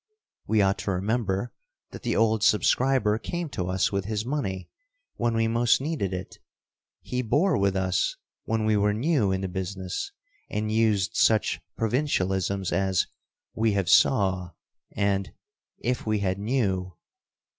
We 0.47 0.63
ought 0.63 0.79
to 0.79 0.91
remember 0.91 1.53
that 1.91 2.01
the 2.01 2.15
old 2.15 2.41
subscriber 2.43 3.19
came 3.19 3.49
to 3.49 3.69
us 3.69 3.91
with 3.91 4.05
his 4.05 4.25
money 4.25 4.67
when 5.17 5.35
we 5.35 5.47
most 5.47 5.79
needed 5.79 6.11
it. 6.11 6.39
He 7.03 7.21
bore 7.21 7.55
with 7.55 7.75
us 7.75 8.17
when 8.45 8.65
we 8.65 8.75
were 8.75 8.95
new 8.95 9.31
in 9.31 9.41
the 9.41 9.47
business, 9.47 10.11
and 10.49 10.71
used 10.71 11.15
such 11.15 11.61
provincialisms 11.77 12.71
as 12.71 13.05
"We 13.53 13.73
have 13.73 13.89
saw" 13.89 14.53
and 14.95 15.33
"If 15.77 16.07
we 16.07 16.17
had 16.17 16.39
knew." 16.39 16.95